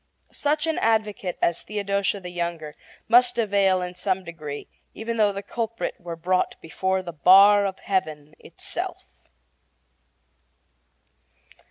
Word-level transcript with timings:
Such 0.33 0.65
an 0.65 0.79
advocate 0.79 1.37
as 1.43 1.61
Theodosia 1.61 2.19
the 2.21 2.31
younger 2.31 2.73
must 3.07 3.37
avail 3.37 3.83
in 3.83 3.93
some 3.93 4.23
degree, 4.23 4.67
even 4.95 5.17
though 5.17 5.31
the 5.31 5.43
culprit 5.43 5.93
were 5.99 6.15
brought 6.15 6.59
before 6.59 7.03
the 7.03 7.13
bar 7.13 7.67
of 7.67 7.77
Heaven 7.77 8.33
itself. 8.39 9.05